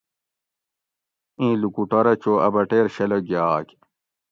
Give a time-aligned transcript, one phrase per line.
[1.39, 3.67] ایں لوکوٹورہ چو اۤ بٹیر شلہ گھیاگ